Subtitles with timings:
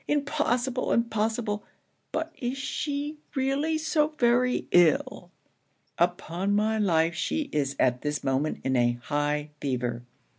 [0.07, 0.93] Impossible!
[0.93, 1.63] impossible!
[2.11, 5.29] but is she really so very ill?'
[5.99, 10.01] 'Upon my life she is at this moment in a high fever.